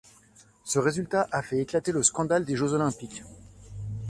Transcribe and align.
Ce 0.63 0.79
résultat 0.79 1.27
a 1.31 1.43
fait 1.43 1.59
éclater 1.59 1.91
le 1.91 2.01
scandale 2.01 2.43
des 2.43 2.55
Jeux 2.55 2.73
olympiques. 2.73 3.21